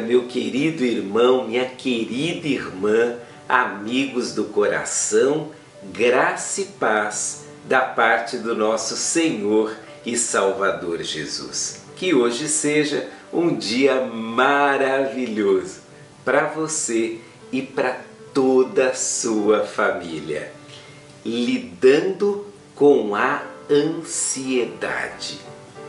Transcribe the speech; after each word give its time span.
meu 0.00 0.26
querido 0.26 0.82
irmão, 0.84 1.46
minha 1.46 1.66
querida 1.66 2.48
irmã, 2.48 3.16
amigos 3.46 4.32
do 4.32 4.44
coração, 4.44 5.50
graça 5.92 6.62
e 6.62 6.64
paz 6.64 7.44
da 7.68 7.80
parte 7.80 8.38
do 8.38 8.54
nosso 8.54 8.96
Senhor 8.96 9.76
e 10.06 10.16
Salvador 10.16 11.02
Jesus. 11.02 11.82
Que 11.94 12.14
hoje 12.14 12.48
seja 12.48 13.10
um 13.30 13.54
dia 13.54 14.00
maravilhoso 14.06 15.82
para 16.24 16.46
você 16.46 17.18
e 17.52 17.60
para 17.60 18.00
toda 18.32 18.88
a 18.88 18.94
sua 18.94 19.60
família. 19.60 20.50
Lidando 21.22 22.46
com 22.74 23.14
a 23.14 23.42
ansiedade. 23.70 25.38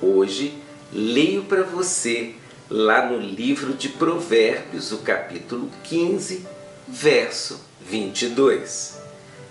Hoje 0.00 0.54
leio 0.90 1.44
para 1.44 1.62
você 1.62 2.34
lá 2.70 3.04
no 3.04 3.18
livro 3.18 3.74
de 3.74 3.88
Provérbios, 3.88 4.92
o 4.92 4.98
capítulo 4.98 5.68
15, 5.82 6.46
verso 6.86 7.60
22. 7.80 9.00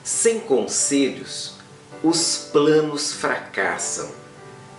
Sem 0.02 0.40
conselhos, 0.40 1.56
os 2.02 2.50
planos 2.54 3.12
fracassam, 3.12 4.10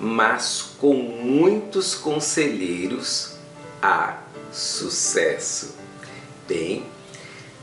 mas 0.00 0.74
com 0.78 0.94
muitos 0.94 1.94
conselheiros 1.94 3.34
há 3.82 4.20
sucesso. 4.50 5.74
Bem, 6.48 6.86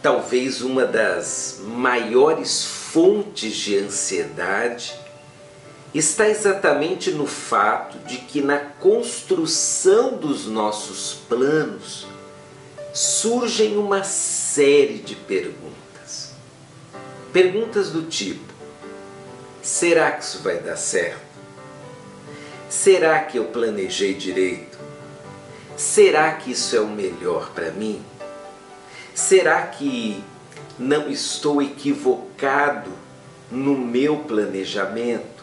talvez 0.04 0.62
uma 0.62 0.86
das 0.86 1.60
maiores 1.64 2.64
fontes 2.64 3.56
de 3.56 3.80
ansiedade 3.80 5.07
está 5.94 6.28
exatamente 6.28 7.12
no 7.12 7.26
fato 7.26 7.98
de 8.00 8.18
que 8.18 8.42
na 8.42 8.58
construção 8.58 10.18
dos 10.18 10.46
nossos 10.46 11.14
planos 11.28 12.06
surgem 12.94 13.78
uma 13.78 14.04
série 14.04 14.98
de 15.00 15.16
perguntas. 15.16 16.32
Perguntas 17.32 17.92
do 17.92 18.04
tipo: 18.04 18.54
será 19.62 20.12
que 20.12 20.24
isso 20.24 20.40
vai 20.40 20.60
dar 20.60 20.78
certo? 20.78 21.28
Será 22.70 23.20
que 23.20 23.38
eu 23.38 23.46
planejei 23.46 24.14
direito? 24.14 24.78
Será 25.78 26.34
que 26.34 26.52
isso 26.52 26.76
é 26.76 26.82
o 26.82 26.88
melhor 26.88 27.52
para 27.52 27.72
mim? 27.72 28.04
Será 29.14 29.62
que 29.68 30.24
não 30.78 31.10
estou 31.10 31.62
equivocado 31.62 32.92
no 33.50 33.78
meu 33.78 34.18
planejamento? 34.18 35.37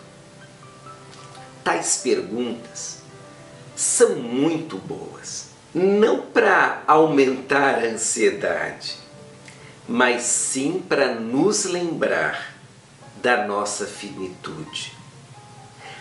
Tais 1.64 1.96
perguntas 1.96 2.98
são 3.74 4.16
muito 4.16 4.76
boas, 4.76 5.48
não 5.74 6.20
para 6.20 6.82
aumentar 6.86 7.76
a 7.76 7.86
ansiedade, 7.86 8.98
mas 9.88 10.22
sim 10.22 10.84
para 10.86 11.14
nos 11.14 11.64
lembrar 11.64 12.54
da 13.16 13.46
nossa 13.46 13.86
finitude. 13.86 14.92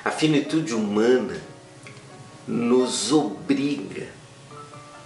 A 0.06 0.12
finitude 0.12 0.76
humana 0.76 1.42
nos 2.46 3.14
obriga 3.14 4.10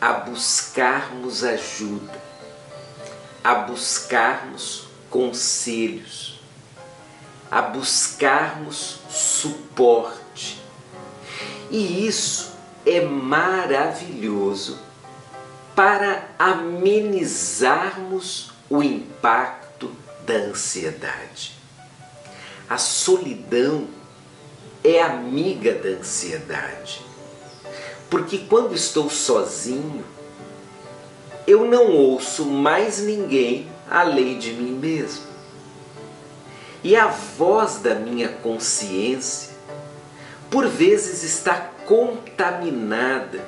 a 0.02 0.14
buscarmos 0.14 1.44
ajuda, 1.44 2.20
a 3.44 3.54
buscarmos 3.54 4.88
conselhos, 5.10 6.40
a 7.50 7.62
buscarmos 7.62 9.00
suporte 9.10 10.27
e 11.70 12.08
isso 12.08 12.54
é 12.86 13.02
maravilhoso 13.02 14.80
para 15.76 16.30
amenizarmos 16.40 18.52
o 18.70 18.82
impacto 18.82 19.92
da 20.26 20.34
ansiedade. 20.34 21.58
A 22.70 22.78
solidão 22.78 23.88
é 24.84 25.02
amiga 25.02 25.74
da 25.74 25.90
ansiedade, 25.90 27.02
porque 28.10 28.38
quando 28.40 28.74
estou 28.74 29.10
sozinho, 29.10 30.04
eu 31.46 31.66
não 31.66 31.92
ouço 31.92 32.46
mais 32.46 33.00
ninguém 33.00 33.70
além 33.90 34.38
de 34.38 34.54
mim 34.54 34.72
mesmo. 34.72 35.26
E 36.84 36.96
a 36.96 37.08
voz 37.08 37.78
da 37.78 37.96
minha 37.96 38.30
consciência 38.30 39.57
por 40.50 40.68
vezes 40.68 41.24
está 41.24 41.72
contaminada 41.86 43.44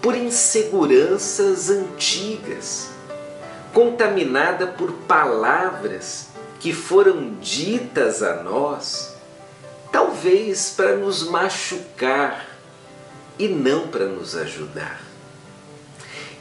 por 0.00 0.16
inseguranças 0.16 1.70
antigas, 1.70 2.90
contaminada 3.72 4.66
por 4.66 4.92
palavras 4.92 6.28
que 6.60 6.72
foram 6.72 7.34
ditas 7.40 8.22
a 8.22 8.42
nós, 8.42 9.14
talvez 9.92 10.70
para 10.76 10.96
nos 10.96 11.24
machucar 11.28 12.46
e 13.38 13.48
não 13.48 13.88
para 13.88 14.06
nos 14.06 14.36
ajudar. 14.36 15.00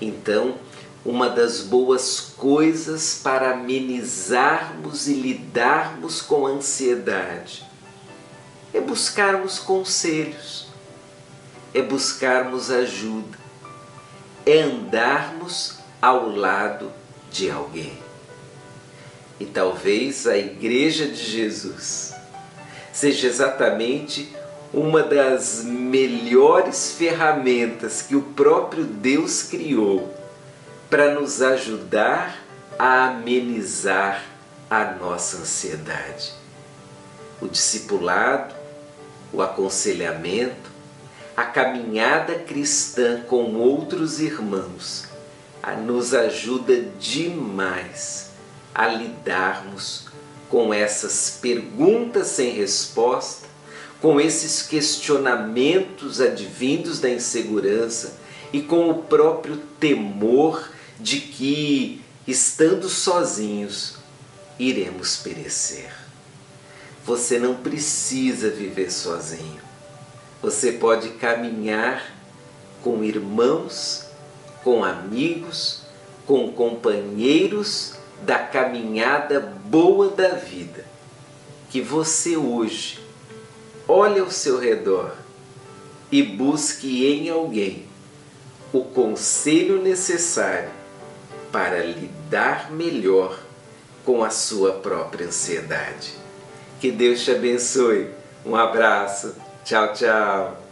Então, 0.01 0.55
uma 1.03 1.29
das 1.29 1.61
boas 1.61 2.33
coisas 2.35 3.19
para 3.23 3.51
amenizarmos 3.51 5.07
e 5.07 5.13
lidarmos 5.13 6.21
com 6.21 6.47
a 6.47 6.51
ansiedade 6.51 7.74
é 8.75 8.81
buscarmos 8.81 9.57
conselhos, 9.57 10.67
é 11.73 11.81
buscarmos 11.81 12.69
ajuda, 12.69 13.37
é 14.45 14.63
andarmos 14.63 15.77
ao 16.01 16.29
lado 16.29 16.91
de 17.31 17.49
alguém. 17.49 17.97
E 19.39 19.45
talvez 19.45 20.27
a 20.27 20.37
Igreja 20.37 21.07
de 21.07 21.23
Jesus 21.23 22.13
seja 22.91 23.27
exatamente 23.27 24.35
uma 24.73 25.01
das 25.01 25.63
melhores 25.63 26.91
ferramentas 26.97 28.01
que 28.01 28.15
o 28.15 28.21
próprio 28.21 28.83
Deus 28.83 29.43
criou 29.43 30.13
para 30.89 31.13
nos 31.13 31.41
ajudar 31.41 32.41
a 32.77 33.07
amenizar 33.07 34.21
a 34.69 34.83
nossa 34.83 35.37
ansiedade. 35.37 36.33
O 37.41 37.47
discipulado, 37.47 38.64
o 39.33 39.41
aconselhamento, 39.41 40.71
a 41.35 41.43
caminhada 41.43 42.35
cristã 42.35 43.21
com 43.27 43.55
outros 43.55 44.19
irmãos 44.19 45.05
nos 45.73 46.13
ajuda 46.13 46.79
demais 46.99 48.29
a 48.73 48.87
lidarmos 48.87 50.05
com 50.49 50.73
essas 50.73 51.39
perguntas 51.41 52.27
sem 52.27 52.51
resposta, 52.51 53.47
com 53.99 54.21
esses 54.21 54.61
questionamentos 54.61 56.21
advindos 56.21 56.99
da 56.99 57.09
insegurança 57.09 58.17
e 58.53 58.61
com 58.61 58.89
o 58.89 59.03
próprio 59.03 59.57
temor 59.79 60.69
de 60.99 61.19
que, 61.19 62.01
estando 62.27 62.87
sozinhos, 62.87 63.95
iremos 64.59 65.17
perecer. 65.17 66.04
Você 67.05 67.37
não 67.37 67.55
precisa 67.55 68.49
viver 68.49 68.91
sozinho. 68.91 69.61
Você 70.41 70.71
pode 70.71 71.09
caminhar 71.09 72.03
com 72.83 73.03
irmãos, 73.03 74.07
com 74.63 74.83
amigos, 74.83 75.81
com 76.25 76.51
companheiros 76.51 77.93
da 78.23 78.39
caminhada 78.39 79.39
boa 79.39 80.09
da 80.09 80.29
vida. 80.29 80.85
Que 81.69 81.79
você 81.79 82.35
hoje 82.35 82.99
olhe 83.87 84.19
ao 84.19 84.31
seu 84.31 84.59
redor 84.59 85.15
e 86.11 86.23
busque 86.23 87.05
em 87.05 87.29
alguém 87.29 87.85
o 88.73 88.83
conselho 88.83 89.79
necessário 89.79 90.71
para 91.51 91.83
lidar 91.83 92.71
melhor 92.71 93.39
com 94.03 94.23
a 94.23 94.31
sua 94.31 94.73
própria 94.73 95.27
ansiedade. 95.27 96.24
Que 96.79 96.91
Deus 96.91 97.23
te 97.23 97.31
abençoe. 97.31 98.09
Um 98.45 98.55
abraço. 98.55 99.35
Tchau, 99.63 99.93
tchau. 99.93 100.64